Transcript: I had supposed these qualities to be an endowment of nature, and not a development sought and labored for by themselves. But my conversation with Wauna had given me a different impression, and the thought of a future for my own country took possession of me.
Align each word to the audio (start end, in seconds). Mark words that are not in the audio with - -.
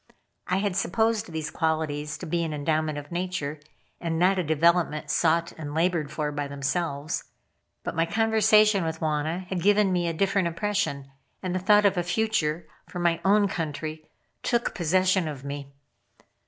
I 0.47 0.57
had 0.57 0.75
supposed 0.75 1.31
these 1.31 1.51
qualities 1.51 2.17
to 2.17 2.25
be 2.25 2.43
an 2.43 2.55
endowment 2.55 2.97
of 2.97 3.11
nature, 3.11 3.59
and 3.99 4.17
not 4.17 4.39
a 4.39 4.43
development 4.43 5.11
sought 5.11 5.51
and 5.59 5.75
labored 5.75 6.09
for 6.11 6.31
by 6.31 6.47
themselves. 6.47 7.25
But 7.83 7.93
my 7.93 8.07
conversation 8.07 8.83
with 8.83 8.99
Wauna 8.99 9.45
had 9.49 9.61
given 9.61 9.93
me 9.93 10.07
a 10.07 10.13
different 10.13 10.47
impression, 10.47 11.11
and 11.43 11.53
the 11.53 11.59
thought 11.59 11.85
of 11.85 11.97
a 11.97 12.03
future 12.03 12.67
for 12.87 12.97
my 12.97 13.21
own 13.23 13.47
country 13.47 14.03
took 14.41 14.73
possession 14.73 15.27
of 15.27 15.45
me. 15.45 15.71